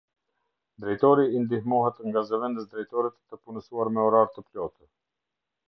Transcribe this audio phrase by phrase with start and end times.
[0.83, 4.91] Drejtori ndihmohet nga Zëvendës Drejtorët të punësuar me orar të plotë.